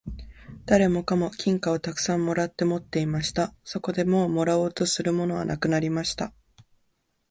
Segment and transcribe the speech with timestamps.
[0.65, 3.53] 誰もかも金貨をたくさん貰って持っていました。
[3.63, 6.33] そこでもう貰おうとするものはなくなりました。